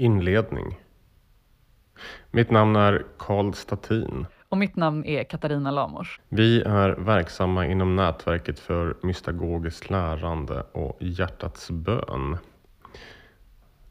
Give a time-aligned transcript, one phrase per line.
[0.00, 0.80] Inledning
[2.30, 4.26] Mitt namn är Karl Statin.
[4.48, 6.20] Och mitt namn är Katarina Lamors.
[6.28, 12.38] Vi är verksamma inom nätverket för mystagogiskt lärande och hjärtats bön.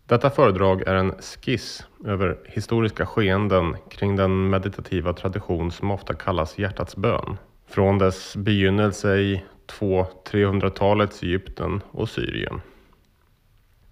[0.05, 6.57] Detta föredrag är en skiss över historiska skeenden kring den meditativa tradition som ofta kallas
[6.57, 7.37] hjärtats bön.
[7.67, 12.61] Från dess begynnelse i 200-300-talets Egypten och Syrien.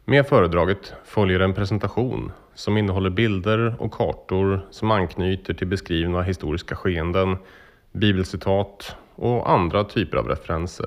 [0.10, 6.76] Med föredraget följer en presentation som innehåller bilder och kartor som anknyter till beskrivna historiska
[6.76, 7.38] skeenden,
[7.92, 10.86] bibelcitat och andra typer av referenser.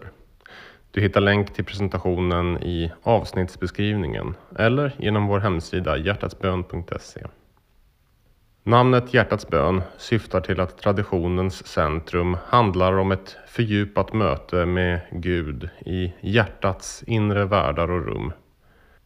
[0.91, 7.27] Du hittar länk till presentationen i avsnittsbeskrivningen eller genom vår hemsida hjärtatsbön.se.
[8.63, 15.69] Namnet Hjärtats bön syftar till att traditionens centrum handlar om ett fördjupat möte med Gud
[15.87, 18.33] i hjärtats inre världar och rum.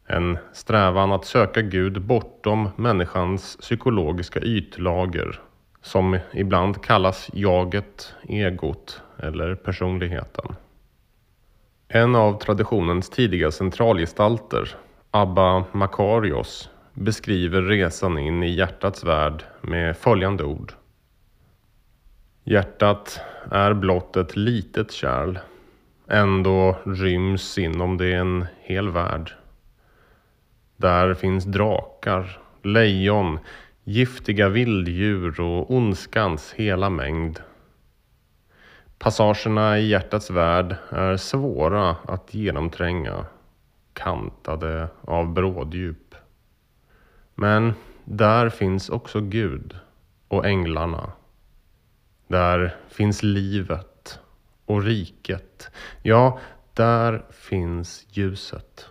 [0.06, 5.40] En strävan att söka Gud bortom människans psykologiska ytlager
[5.82, 10.56] som ibland kallas jaget, egot eller personligheten.
[11.88, 14.76] En av traditionens tidiga centralgestalter,
[15.10, 20.72] Abba Makarios, beskriver resan in i hjärtats värld med följande ord.
[22.44, 25.38] Hjärtat är blott ett litet kärl.
[26.08, 29.32] Ändå ryms inom det en hel värld.
[30.76, 33.38] Där finns drakar, lejon,
[33.84, 37.40] giftiga vilddjur och ondskans hela mängd.
[38.98, 43.26] Passagerna i hjärtats värld är svåra att genomtränga,
[43.92, 46.14] kantade av bråddjup.
[47.34, 49.76] Men där finns också Gud
[50.28, 51.12] och änglarna.
[52.28, 54.18] Där finns livet
[54.66, 55.70] och riket.
[56.02, 56.38] Ja,
[56.74, 58.88] där finns ljuset.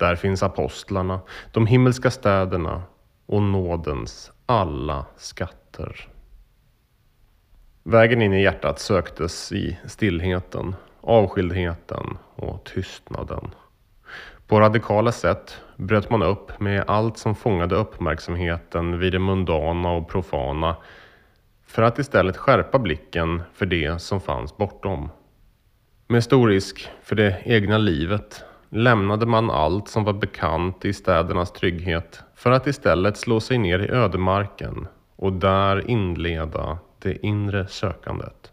[0.00, 1.20] Där finns apostlarna,
[1.52, 2.82] de himmelska städerna
[3.26, 6.08] och nådens alla skatter.
[7.82, 13.50] Vägen in i hjärtat söktes i stillheten, avskildheten och tystnaden.
[14.46, 20.08] På radikala sätt bröt man upp med allt som fångade uppmärksamheten vid det mundana och
[20.08, 20.76] profana
[21.66, 25.08] för att istället skärpa blicken för det som fanns bortom.
[26.06, 31.52] Med stor risk för det egna livet lämnade man allt som var bekant i städernas
[31.52, 38.52] trygghet för att istället slå sig ner i ödemarken och där inleda det inre sökandet.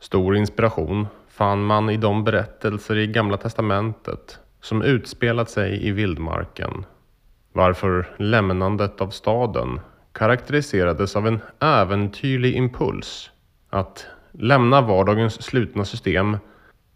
[0.00, 6.84] Stor inspiration fann man i de berättelser i Gamla Testamentet som utspelat sig i vildmarken.
[7.52, 9.80] Varför lämnandet av staden
[10.12, 13.30] karaktäriserades av en äventyrlig impuls
[13.70, 16.36] att lämna vardagens slutna system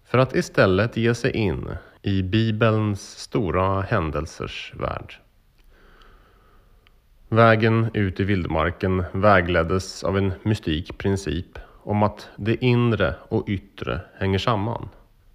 [0.04, 1.68] för att istället ge sig in
[2.02, 5.14] i Bibelns stora händelsers värld.
[7.28, 14.00] Vägen ut i vildmarken vägleddes av en mystik princip om att det inre och yttre
[14.18, 14.88] hänger samman.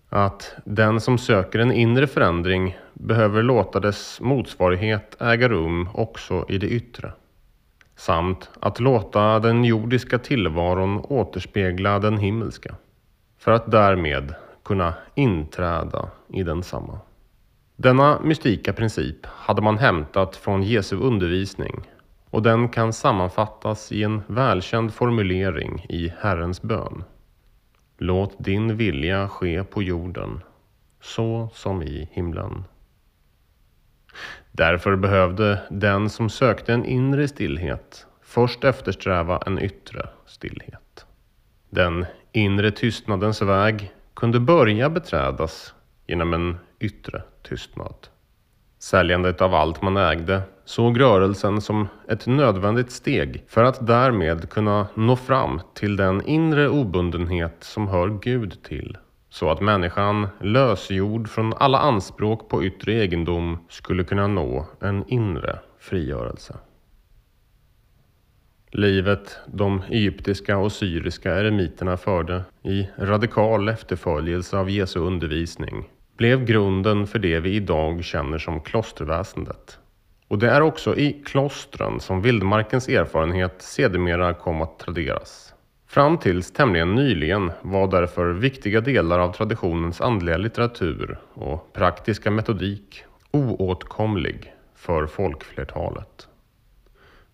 [0.10, 6.58] Att den som söker en inre förändring behöver låta dess motsvarighet äga rum också i
[6.58, 7.12] det yttre.
[7.96, 12.76] Samt att låta den jordiska tillvaron återspegla den himmelska.
[13.38, 17.00] För att därmed kunna inträda i densamma.
[17.76, 21.90] Denna mystika princip hade man hämtat från Jesu undervisning
[22.30, 27.04] och den kan sammanfattas i en välkänd formulering i Herrens bön.
[27.98, 30.42] Låt din vilja ske på jorden,
[31.02, 32.64] så som i himlen.
[34.52, 41.06] Därför behövde den som sökte en inre stillhet först eftersträva en yttre stillhet.
[41.70, 43.92] Den inre tystnadens väg
[44.24, 45.74] kunde börja beträdas
[46.08, 47.96] genom en yttre tystnad.
[48.80, 54.88] Säljandet av allt man ägde såg rörelsen som ett nödvändigt steg för att därmed kunna
[54.94, 58.98] nå fram till den inre obundenhet som hör Gud till.
[59.30, 65.60] Så att människan, lösgjord från alla anspråk på yttre egendom, skulle kunna nå en inre
[65.80, 66.58] frigörelse.
[68.76, 77.08] Livet de egyptiska och syriska eremiterna förde i radikal efterföljelse av Jesu undervisning blev grunden
[77.08, 79.80] för det vi idag känner som klosterväsendet.
[80.28, 85.54] Och det är också i klostren som vildmarkens erfarenhet sedermera kom att traderas.
[85.88, 93.04] Fram tills tämligen nyligen var därför viktiga delar av traditionens andliga litteratur och praktiska metodik
[93.32, 96.28] oåtkomlig för folkflertalet.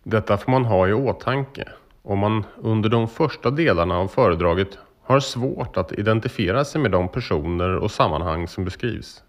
[0.10, 1.70] Detta får man ha i åtanke
[2.04, 7.08] om man under de första delarna av föredraget har svårt att identifiera sig med de
[7.08, 9.24] personer och sammanhang som beskrivs.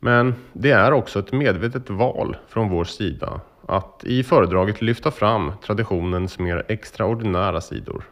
[0.00, 5.52] Men det är också ett medvetet val från vår sida att i föredraget lyfta fram
[5.64, 8.04] traditionens mer extraordinära sidor.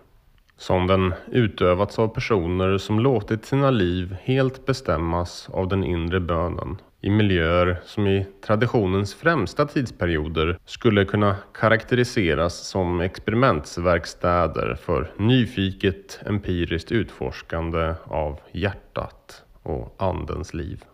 [0.57, 6.79] Som den utövats av personer som låtit sina liv helt bestämmas av den inre bönen
[7.03, 16.93] i miljöer som i traditionens främsta tidsperioder skulle kunna karaktäriseras som experimentsverkstäder för nyfiket empiriskt
[16.93, 20.85] utforskande av hjärtat och andens liv.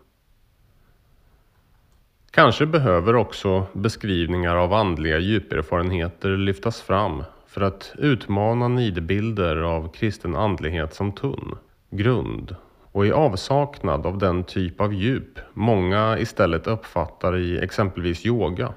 [2.31, 10.35] Kanske behöver också beskrivningar av andliga djuperfarenheter lyftas fram för att utmana nidbilder av kristen
[10.35, 11.57] andlighet som tunn,
[11.89, 12.55] grund
[12.91, 18.73] och i avsaknad av den typ av djup många istället uppfattar i exempelvis yoga.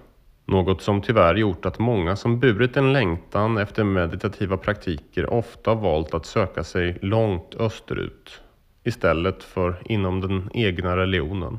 [0.47, 6.15] Något som tyvärr gjort att många som burit en längtan efter meditativa praktiker ofta valt
[6.15, 8.41] att söka sig långt österut
[8.85, 11.59] istället för inom den egna religionen.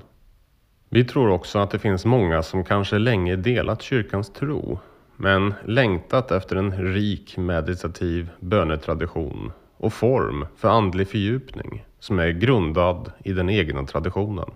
[0.90, 4.80] Vi tror också att det finns många som kanske länge delat kyrkans tro
[5.16, 13.12] men längtat efter en rik meditativ bönetradition och form för andlig fördjupning som är grundad
[13.24, 14.52] i den egna traditionen.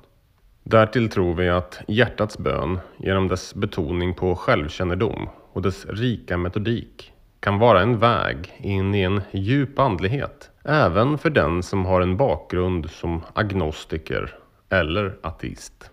[0.63, 7.13] Därtill tror vi att hjärtats bön genom dess betoning på självkännedom och dess rika metodik
[7.39, 12.17] kan vara en väg in i en djup andlighet även för den som har en
[12.17, 14.35] bakgrund som agnostiker
[14.69, 15.91] eller ateist.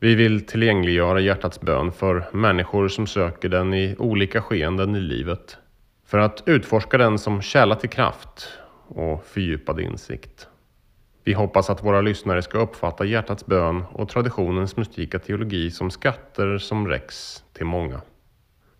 [0.00, 5.56] Vi vill tillgängliggöra hjärtats bön för människor som söker den i olika skeenden i livet.
[6.06, 8.59] För att utforska den som källa till kraft
[8.90, 10.48] och fördjupad insikt.
[11.24, 16.58] Vi hoppas att våra lyssnare ska uppfatta hjärtats bön och traditionens mystika teologi som skatter
[16.58, 18.00] som räcks till många.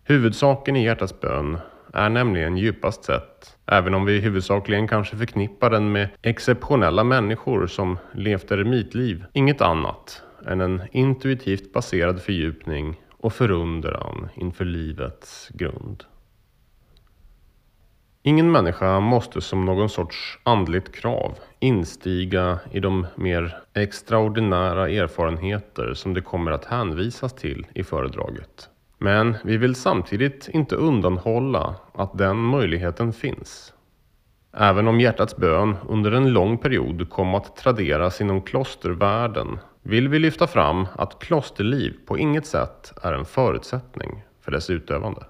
[0.03, 1.57] Huvudsaken i hjärtats bön
[1.93, 7.97] är nämligen djupast sett, även om vi huvudsakligen kanske förknippar den med exceptionella människor som
[8.13, 16.03] levt eremitliv, inget annat än en intuitivt baserad fördjupning och förundran inför livets grund.
[18.23, 26.13] Ingen människa måste som någon sorts andligt krav instiga i de mer extraordinära erfarenheter som
[26.13, 28.69] det kommer att hänvisas till i föredraget.
[28.97, 33.73] Men vi vill samtidigt inte undanhålla att den möjligheten finns.
[34.53, 40.19] Även om hjärtats bön under en lång period kom att traderas inom klostervärlden vill vi
[40.19, 45.25] lyfta fram att klosterliv på inget sätt är en förutsättning för dess utövande.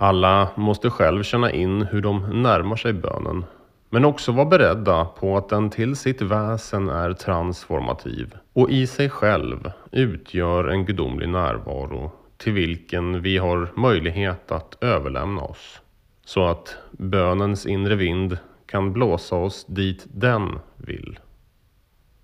[0.00, 3.44] Alla måste själv känna in hur de närmar sig bönen,
[3.90, 9.10] men också vara beredda på att den till sitt väsen är transformativ och i sig
[9.10, 15.80] själv utgör en gudomlig närvaro till vilken vi har möjlighet att överlämna oss.
[16.24, 21.18] Så att bönens inre vind kan blåsa oss dit den vill.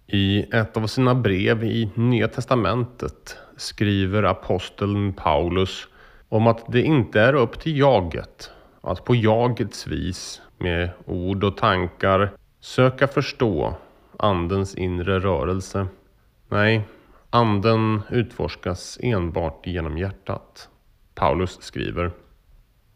[0.07, 5.89] I ett av sina brev i Nya Testamentet skriver aposteln Paulus
[6.35, 8.51] om att det inte är upp till jaget
[8.81, 13.75] att på jagets vis med ord och tankar söka förstå
[14.19, 15.87] Andens inre rörelse.
[16.49, 16.83] Nej,
[17.31, 20.69] Anden utforskas enbart genom hjärtat.
[21.15, 22.11] Paulus skriver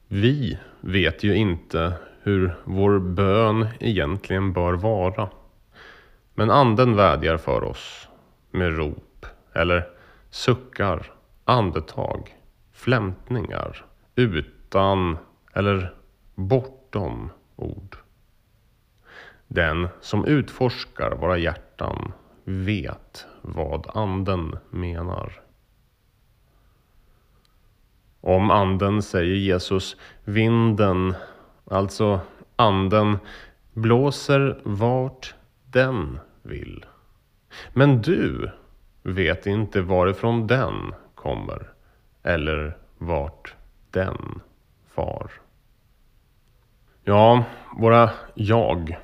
[0.09, 1.93] Vi vet ju inte
[2.23, 5.29] hur vår bön egentligen bör vara.
[6.35, 8.09] Men anden vädjar för oss
[8.51, 9.89] med rop eller
[10.31, 11.13] suckar,
[11.45, 12.38] andetag,
[12.79, 15.19] flämtningar utan
[15.53, 15.95] eller
[16.35, 17.97] bortom ord.
[19.49, 22.13] Den som utforskar våra hjärtan
[22.45, 25.41] vet vad anden menar.
[28.21, 31.15] Om anden säger Jesus vinden,
[31.65, 32.21] alltså
[32.57, 33.19] anden,
[33.73, 36.85] blåser vart den vill.
[37.73, 38.51] Men du
[39.03, 41.78] vet inte varifrån den kommer
[42.23, 43.55] eller vart
[43.91, 44.41] den
[44.95, 45.31] far.
[47.05, 47.45] Ja,
[47.77, 48.99] våra jag,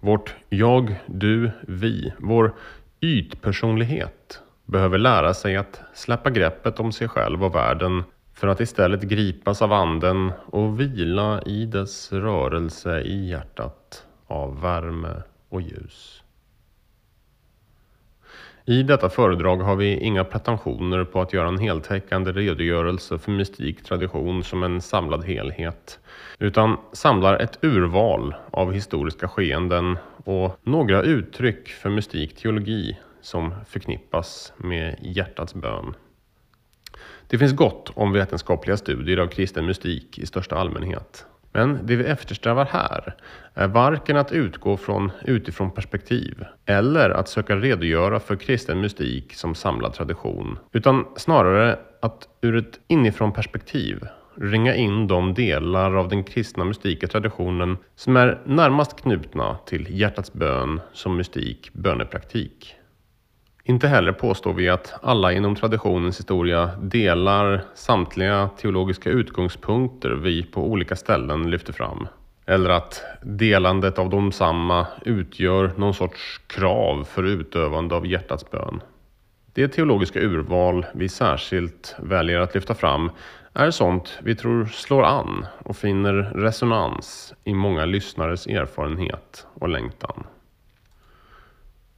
[0.00, 2.54] vårt jag, du, vi, vår
[3.00, 9.02] ytpersonlighet behöver lära sig att släppa greppet om sig själv och världen för att istället
[9.02, 16.22] gripas av anden och vila i dess rörelse i hjärtat av värme och ljus.
[18.68, 23.84] I detta föredrag har vi inga pretensioner på att göra en heltäckande redogörelse för mystik
[23.84, 25.98] tradition som en samlad helhet,
[26.38, 34.52] utan samlar ett urval av historiska skeenden och några uttryck för mystik teologi som förknippas
[34.56, 35.94] med hjärtats bön.
[37.26, 41.26] Det finns gott om vetenskapliga studier av kristen mystik i största allmänhet.
[41.52, 43.14] Men det vi eftersträvar här
[43.54, 49.54] är varken att utgå från utifrån perspektiv eller att söka redogöra för kristen mystik som
[49.54, 54.04] samlad tradition, utan snarare att ur ett inifrån perspektiv
[54.40, 60.32] ringa in de delar av den kristna mystika traditionen som är närmast knutna till hjärtats
[60.32, 62.74] bön som mystik bönepraktik.
[63.68, 70.66] Inte heller påstår vi att alla inom traditionens historia delar samtliga teologiska utgångspunkter vi på
[70.70, 72.08] olika ställen lyfter fram.
[72.46, 78.80] Eller att delandet av dem samma utgör någon sorts krav för utövande av hjärtats bön.
[79.52, 83.10] Det teologiska urval vi särskilt väljer att lyfta fram
[83.52, 90.24] är sånt vi tror slår an och finner resonans i många lyssnares erfarenhet och längtan.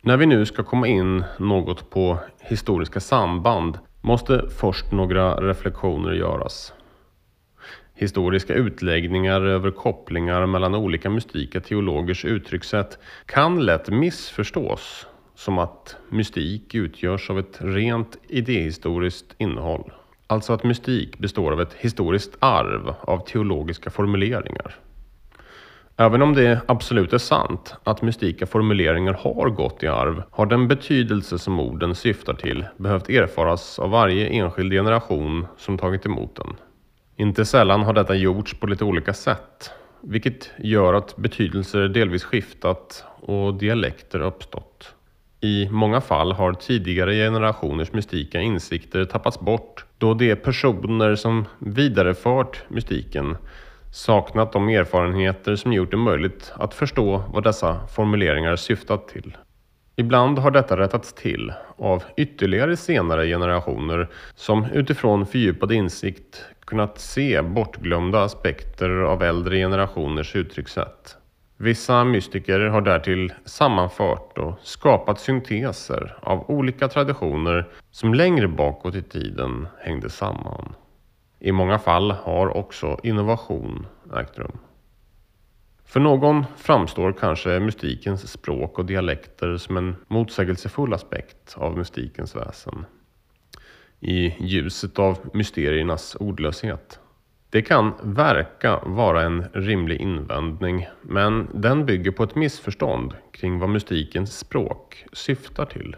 [0.03, 6.73] När vi nu ska komma in något på historiska samband måste först några reflektioner göras.
[7.95, 16.75] Historiska utläggningar över kopplingar mellan olika mystika teologers uttryckssätt kan lätt missförstås som att mystik
[16.75, 19.93] utgörs av ett rent idéhistoriskt innehåll.
[20.27, 24.77] Alltså att mystik består av ett historiskt arv av teologiska formuleringar.
[26.01, 30.69] Även om det absolut är sant att mystika formuleringar har gått i arv har den
[30.69, 36.57] betydelse som orden syftar till behövt erfaras av varje enskild generation som tagit emot den.
[37.17, 43.05] Inte sällan har detta gjorts på lite olika sätt, vilket gör att betydelser delvis skiftat
[43.21, 44.95] och dialekter uppstått.
[45.41, 52.65] I många fall har tidigare generationers mystika insikter tappats bort då de personer som vidarefört
[52.69, 53.37] mystiken
[53.91, 59.37] saknat de erfarenheter som gjort det möjligt att förstå vad dessa formuleringar syftat till.
[59.97, 67.43] Ibland har detta rättats till av ytterligare senare generationer som utifrån fördjupad insikt kunnat se
[67.43, 71.17] bortglömda aspekter av äldre generationers uttryckssätt.
[71.57, 79.03] Vissa mystiker har därtill sammanfört och skapat synteser av olika traditioner som längre bakåt i
[79.03, 80.75] tiden hängde samman.
[81.41, 84.59] I många fall har också innovation ägt rum.
[85.85, 92.85] För någon framstår kanske mystikens språk och dialekter som en motsägelsefull aspekt av mystikens väsen.
[94.01, 97.01] I ljuset av mysteriernas ordlöshet.
[97.51, 103.69] Det kan verka vara en rimlig invändning, men den bygger på ett missförstånd kring vad
[103.71, 105.97] mystikens språk syftar till.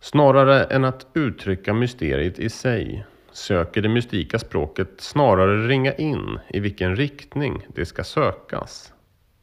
[0.00, 3.06] Snarare än att uttrycka mysteriet i sig
[3.38, 8.92] söker det mystika språket snarare ringa in i vilken riktning det ska sökas.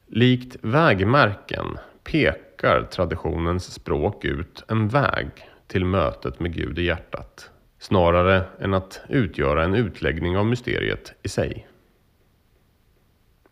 [0.08, 5.28] Likt vägmärken pekar traditionens språk ut en väg
[5.68, 7.50] till mötet med Gud i hjärtat
[7.80, 11.68] snarare än att utgöra en utläggning av mysteriet i sig.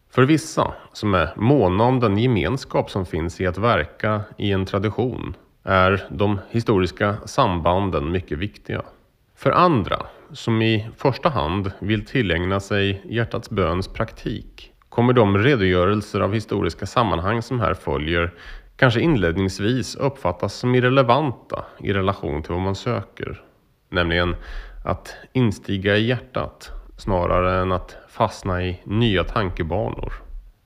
[0.10, 4.66] För vissa som är måna om den gemenskap som finns i att verka i en
[4.66, 8.82] tradition är de historiska sambanden mycket viktiga.
[9.44, 16.20] För andra, som i första hand vill tillägna sig hjärtats böns praktik, kommer de redogörelser
[16.20, 18.34] av historiska sammanhang som här följer
[18.76, 23.42] kanske inledningsvis uppfattas som irrelevanta i relation till vad man söker.
[23.90, 24.36] Nämligen
[24.86, 30.23] att instiga i hjärtat snarare än att fastna i nya tankebanor.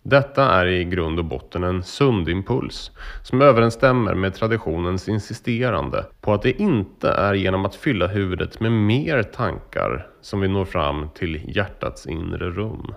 [0.10, 2.92] Detta är i grund och botten en sund impuls
[3.24, 8.72] som överensstämmer med traditionens insisterande på att det inte är genom att fylla huvudet med
[8.72, 12.94] mer tankar som vi når fram till hjärtats inre rum.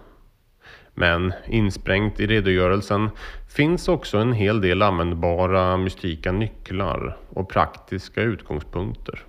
[0.94, 3.10] Men insprängt i redogörelsen
[3.56, 9.22] finns också en hel del användbara mystika nycklar och praktiska utgångspunkter.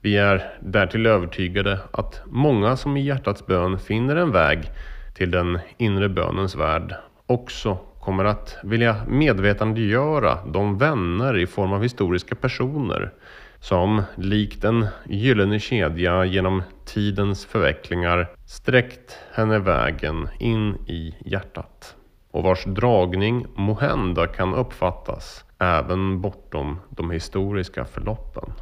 [0.00, 4.70] Vi är därtill övertygade att många som i hjärtats bön finner en väg
[5.14, 6.96] till den inre bönens värld
[7.32, 13.12] också kommer att vilja medvetandegöra de vänner i form av historiska personer
[13.60, 21.96] som likt en gyllene kedja genom tidens förvecklingar sträckt henne vägen in i hjärtat
[22.30, 28.52] och vars dragning mohända kan uppfattas även bortom de historiska förloppen.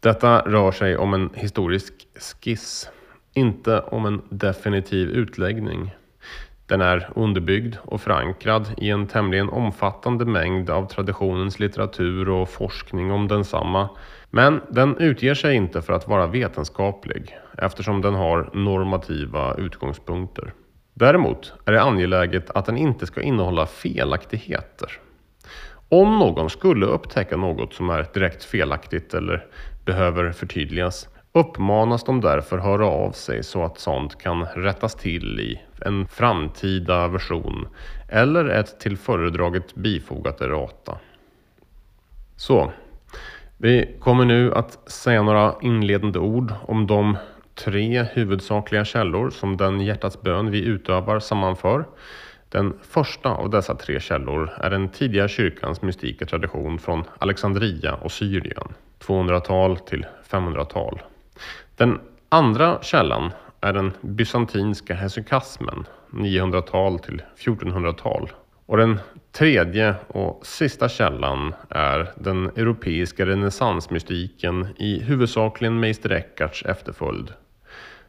[0.00, 2.90] Detta rör sig om en historisk skiss,
[3.34, 5.94] inte om en definitiv utläggning.
[6.68, 13.12] Den är underbyggd och förankrad i en tämligen omfattande mängd av traditionens litteratur och forskning
[13.12, 13.88] om densamma.
[14.30, 20.52] Men den utger sig inte för att vara vetenskaplig eftersom den har normativa utgångspunkter.
[20.94, 24.92] Däremot är det angeläget att den inte ska innehålla felaktigheter.
[25.88, 29.46] Om någon skulle upptäcka något som är direkt felaktigt eller
[29.84, 35.60] behöver förtydligas uppmanas de därför höra av sig så att sånt kan rättas till i
[35.80, 37.68] en framtida version
[38.08, 40.98] eller ett till föredraget bifogat errata.
[42.36, 42.72] Så,
[43.56, 47.16] vi kommer nu att säga några inledande ord om de
[47.54, 51.84] tre huvudsakliga källor som den hjärtats bön vi utövar sammanför.
[52.48, 58.12] Den första av dessa tre källor är den tidiga kyrkans mystika tradition från Alexandria och
[58.12, 58.68] Syrien,
[59.00, 61.02] 200-tal till 500-tal.
[61.76, 63.30] Den andra källan
[63.60, 68.30] är den bysantinska hesychasmen, 900-tal till 1400-tal.
[68.66, 69.00] Och den
[69.32, 77.32] tredje och sista källan är den europeiska renässansmystiken i huvudsakligen Meister Eckarts efterföljd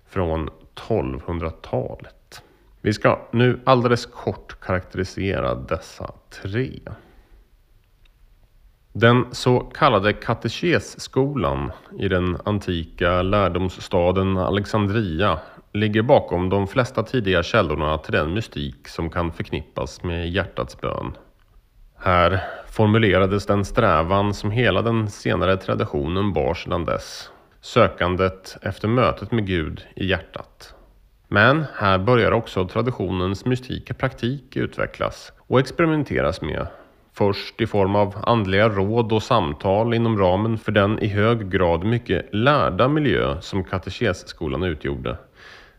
[0.10, 2.42] från 1200-talet.
[2.82, 6.80] Vi ska nu alldeles kort karaktärisera dessa tre.
[9.00, 15.40] Den så kallade katekesskolan i den antika lärdomsstaden Alexandria
[15.74, 21.18] ligger bakom de flesta tidiga källorna till den mystik som kan förknippas med hjärtats bön.
[21.98, 27.30] Här formulerades den strävan som hela den senare traditionen bar sedan dess.
[27.62, 30.74] Sökandet efter mötet med Gud i hjärtat.
[31.28, 36.68] Men här börjar också traditionens mystika praktik utvecklas och experimenteras med.
[37.14, 41.84] Först i form av andliga råd och samtal inom ramen för den i hög grad
[41.84, 45.18] mycket lärda miljö som katekesskolan utgjorde.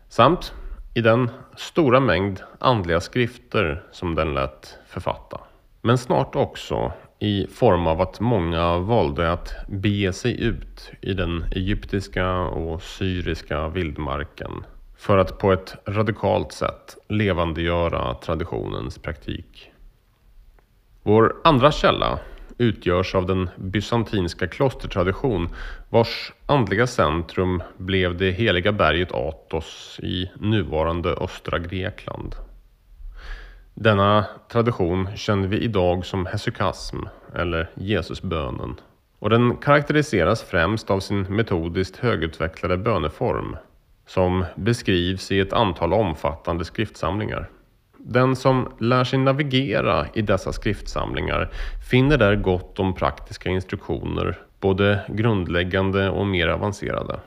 [0.09, 0.53] Samt
[0.93, 5.39] i den stora mängd andliga skrifter som den lät författa.
[5.81, 11.45] Men snart också i form av att många valde att bege sig ut i den
[11.51, 14.51] egyptiska och syriska vildmarken
[14.97, 19.70] för att på ett radikalt sätt levandegöra traditionens praktik.
[21.03, 22.19] Vår andra källa
[22.57, 25.49] utgörs av den bysantinska klostertradition
[25.89, 32.35] vars andliga centrum blev det heliga berget Athos i nuvarande östra Grekland.
[33.73, 36.97] Denna tradition känner vi idag som hesukasm
[37.35, 38.75] eller Jesusbönen
[39.19, 43.57] och den karaktäriseras främst av sin metodiskt högutvecklade böneform
[44.05, 47.49] som beskrivs i ett antal omfattande skriftsamlingar.
[48.03, 51.49] Den som lär sig navigera i dessa skriftsamlingar
[51.89, 57.19] finner där gott om praktiska instruktioner, både grundläggande och mer avancerade.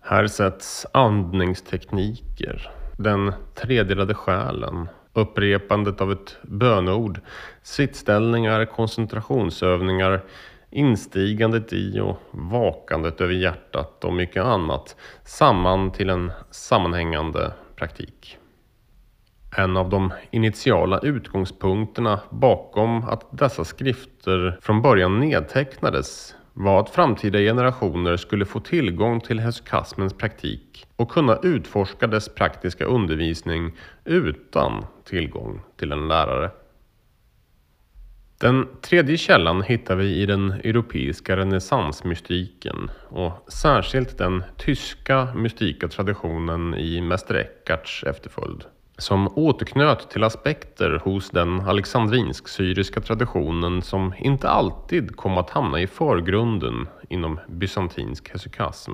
[0.00, 7.20] Här sätts andningstekniker, den tredelade själen, upprepandet av ett bönord,
[7.62, 10.24] sittställningar, koncentrationsövningar,
[10.70, 18.38] instigandet i och vakandet över hjärtat och mycket annat samman till en sammanhängande praktik.
[19.56, 27.38] En av de initiala utgångspunkterna bakom att dessa skrifter från början nedtecknades var att framtida
[27.38, 33.72] generationer skulle få tillgång till hesychasmens praktik och kunna utforska dess praktiska undervisning
[34.04, 36.50] utan tillgång till en lärare.
[38.40, 46.74] Den tredje källan hittar vi i den europeiska renässansmystiken och särskilt den tyska mystika traditionen
[46.74, 48.64] i Mäster Eckarts efterföljd
[48.98, 55.86] som återknöt till aspekter hos den alexandrinsk-syriska traditionen som inte alltid kom att hamna i
[55.86, 58.92] förgrunden inom bysantinsk hesykasm.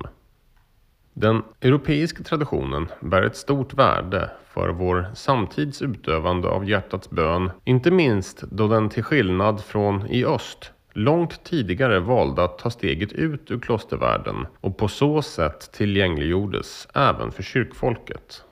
[1.12, 7.90] Den europeiska traditionen bär ett stort värde för vår samtids utövande av hjärtats bön, inte
[7.90, 13.50] minst då den till skillnad från i öst långt tidigare valde att ta steget ut
[13.50, 18.44] ur klostervärlden och på så sätt tillgängliggjordes även för kyrkfolket.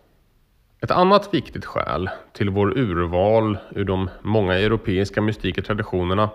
[0.83, 6.31] Ett annat viktigt skäl till vår urval ur de många europeiska mystika traditionerna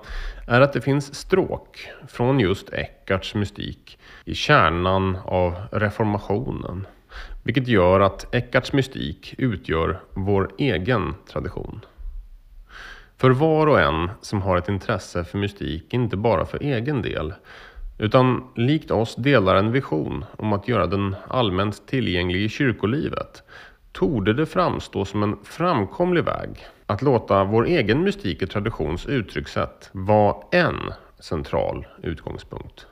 [0.48, 6.88] är att det finns stråk från just Eckarts mystik i kärnan av reformationen.
[7.44, 11.86] Vilket gör att Eckarts mystik utgör vår egen tradition.
[13.18, 17.34] För var och en som har ett intresse för mystik, inte bara för egen del,
[17.98, 23.44] utan likt oss delar en vision om att göra den allmänt tillgänglig i kyrkolivet,
[23.98, 29.90] torde det framstå som en framkomlig väg att låta vår egen mystik och traditions uttryckssätt
[29.92, 32.88] vara en central utgångspunkt.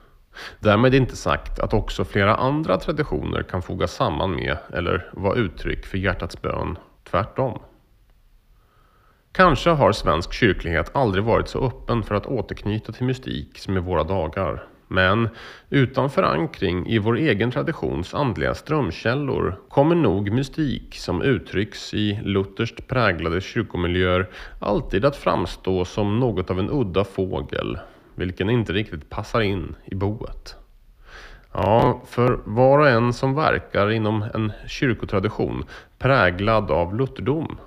[0.60, 5.86] Därmed inte sagt att också flera andra traditioner kan fogas samman med eller vara uttryck
[5.86, 7.60] för hjärtats bön, tvärtom.
[9.32, 13.80] Kanske har svensk kyrklighet aldrig varit så öppen för att återknyta till mystik som i
[13.80, 14.68] våra dagar.
[14.96, 15.30] Men
[15.70, 22.88] utan förankring i vår egen traditions andliga strömkällor kommer nog mystik som uttrycks i lutherskt
[22.88, 24.30] präglade kyrkomiljöer
[24.60, 27.80] alltid att framstå som något av en udda fågel,
[28.16, 30.56] vilken inte riktigt passar in i boet.
[31.52, 35.64] Ja, för var och en som verkar inom en kyrkotradition
[35.98, 37.58] präglad av lutherdom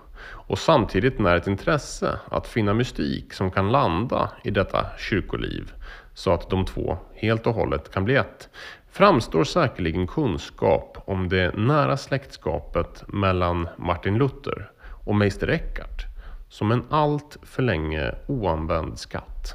[0.48, 5.72] och samtidigt när ett intresse att finna mystik som kan landa i detta kyrkoliv
[6.18, 8.48] så att de två helt och hållet kan bli ett
[8.90, 14.70] framstår säkerligen kunskap om det nära släktskapet mellan Martin Luther
[15.04, 16.06] och Meister Eckhart
[16.48, 19.54] som en allt för länge oanvänd skatt.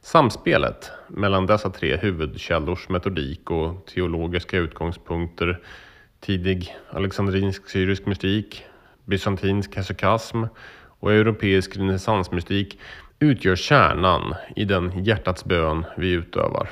[0.00, 5.60] Samspelet mellan dessa tre huvudkällors metodik och teologiska utgångspunkter,
[6.20, 8.64] tidig alexandrinsk-syrisk mystik,
[9.04, 10.44] bysantinsk hesychasm
[11.00, 12.78] och europeisk renässansmystik
[13.18, 16.68] utgör kärnan i den hjärtats bön vi utövar.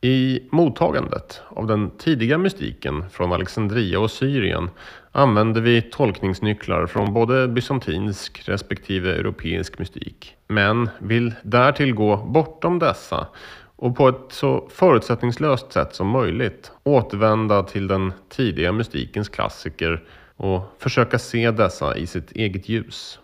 [0.00, 4.70] I mottagandet av den tidiga mystiken från Alexandria och Syrien
[5.12, 10.36] använder vi tolkningsnycklar från både bysantinsk respektive europeisk mystik.
[10.48, 13.26] Men vill därtill gå bortom dessa
[13.76, 20.02] och på ett så förutsättningslöst sätt som möjligt återvända till den tidiga mystikens klassiker
[20.36, 23.18] och försöka se dessa i sitt eget ljus.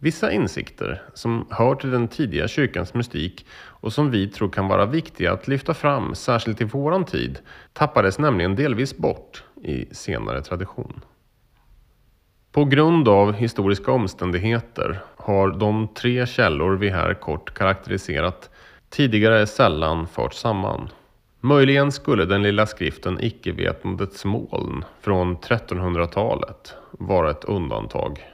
[0.00, 4.86] Vissa insikter som hör till den tidiga kyrkans mystik och som vi tror kan vara
[4.86, 7.38] viktiga att lyfta fram, särskilt i våran tid,
[7.72, 11.00] tappades nämligen delvis bort i senare tradition.
[12.52, 18.50] På grund av historiska omständigheter har de tre källor vi här kort karaktäriserat
[18.90, 20.88] tidigare sällan förts samman.
[21.40, 28.24] Möjligen skulle den lilla skriften Icke-vetandets moln från 1300-talet vara ett undantag.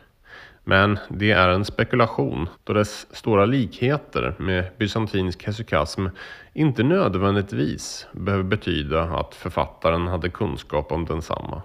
[0.65, 6.07] Men det är en spekulation då dess stora likheter med bysantinsk hesychasm
[6.53, 11.63] inte nödvändigtvis behöver betyda att författaren hade kunskap om densamma.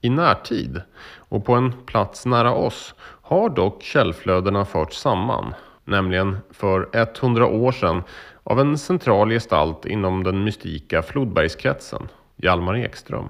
[0.00, 0.82] I närtid
[1.16, 7.72] och på en plats nära oss har dock källflödena förts samman, nämligen för 100 år
[7.72, 8.02] sedan
[8.44, 13.28] av en central gestalt inom den mystika Flodbergskretsen, Hjalmar Ekström.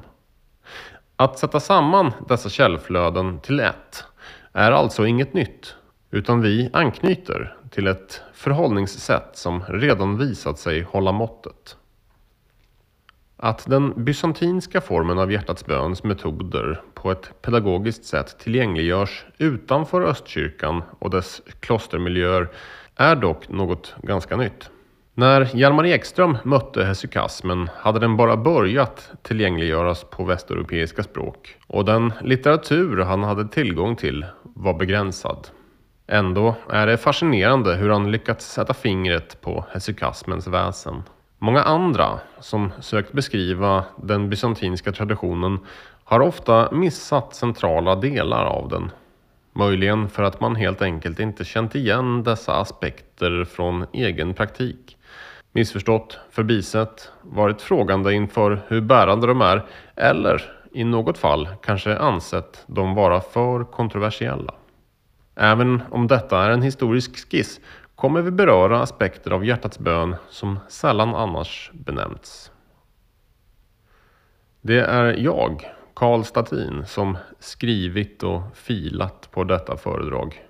[1.16, 4.04] Att sätta samman dessa källflöden till ett
[4.52, 5.76] är alltså inget nytt,
[6.10, 11.76] utan vi anknyter till ett förhållningssätt som redan visat sig hålla måttet.
[13.36, 20.82] Att den bysantinska formen av hjärtats böns metoder på ett pedagogiskt sätt tillgängliggörs utanför Östkyrkan
[20.98, 22.48] och dess klostermiljöer
[22.96, 24.70] är dock något ganska nytt.
[25.14, 32.12] När Hjalmar Ekström mötte hesykasmen hade den bara börjat tillgängliggöras på västeuropeiska språk och den
[32.20, 35.48] litteratur han hade tillgång till var begränsad.
[36.06, 41.02] Ändå är det fascinerande hur han lyckats sätta fingret på hesykasmens väsen.
[41.38, 45.58] Många andra som sökt beskriva den bysantinska traditionen
[46.04, 48.90] har ofta missat centrala delar av den.
[49.52, 54.96] Möjligen för att man helt enkelt inte känt igen dessa aspekter från egen praktik.
[55.52, 62.64] Missförstått, förbisett, varit frågande inför hur bärande de är eller i något fall kanske ansett
[62.66, 64.54] dem vara för kontroversiella.
[65.36, 67.60] Även om detta är en historisk skiss
[67.94, 72.52] kommer vi beröra aspekter av hjärtats bön som sällan annars benämnts.
[74.60, 80.42] Det är jag, Karl Statin, som skrivit och filat på detta föredrag.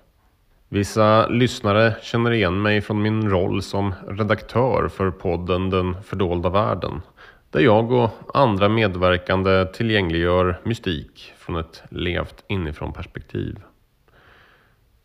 [0.69, 7.01] Vissa lyssnare känner igen mig från min roll som redaktör för podden Den fördolda världen
[7.53, 13.59] där jag och andra medverkande tillgängliggör mystik från ett levt inifrån perspektiv.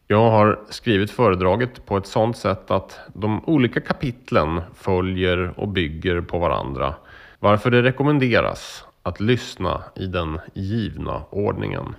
[0.07, 6.21] Jag har skrivit föredraget på ett sådant sätt att de olika kapitlen följer och bygger
[6.21, 6.95] på varandra
[7.39, 11.95] varför det rekommenderas att lyssna i den givna ordningen.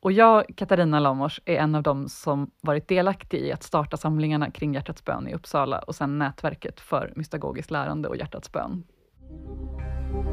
[0.00, 4.50] Och jag, Katarina Lamors, är en av dem som varit delaktig i att starta samlingarna
[4.50, 8.84] kring Hjärtats bön i Uppsala och sen nätverket för mystagogiskt lärande och Hjärtats bön.
[9.32, 10.31] thank you